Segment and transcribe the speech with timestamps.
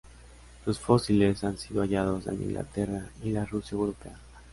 [0.65, 4.17] Sus fósiles han sido hallados en Inglaterra y la Rusia europea.